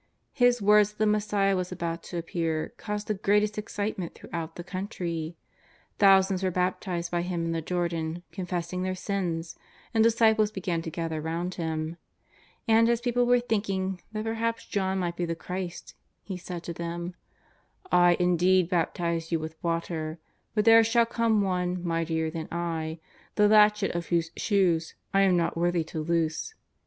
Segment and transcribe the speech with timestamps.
[0.33, 4.63] His words that the Messiah was about to appear caused the greatest excitement throughout the
[4.63, 5.37] country;
[5.99, 9.55] thousands were baptized by him in the Jordan confessing their sins,
[9.93, 11.97] and disciples began to gather round him.
[12.67, 15.93] And as people were thinking that perhaps John might be the Christ,
[16.23, 17.13] he said to them:"
[17.91, 20.17] I indeed baptize you with water,
[20.55, 22.97] but there shall come One mightier than I,
[23.35, 26.55] the latchet of whose shoes I am not worthy to loose.